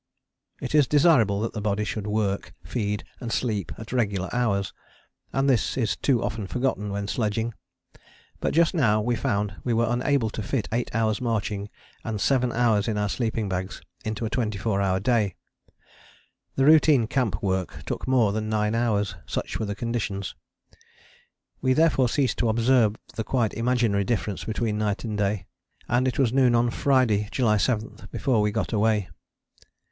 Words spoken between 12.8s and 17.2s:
in our sleeping bags into a 24 hour day: the routine